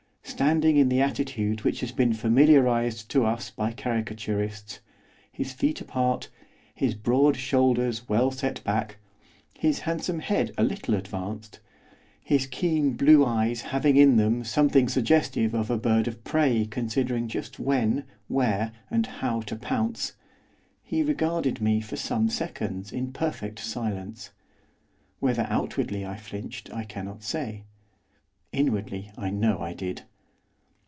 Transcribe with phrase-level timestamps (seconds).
[0.23, 4.79] Standing in the attitude which has been familiarised to us by caricaturists,
[5.31, 6.29] his feet apart,
[6.73, 8.97] his broad shoulders well set back,
[9.59, 11.59] his handsome head a little advanced,
[12.23, 17.27] his keen blue eyes having in them something suggestive of a bird of prey considering
[17.27, 20.13] just when, where, and how to pounce,
[20.81, 24.31] he regarded me for some seconds in perfect silence,
[25.19, 27.65] whether outwardly I flinched I cannot say;
[28.51, 30.01] inwardly I know I did.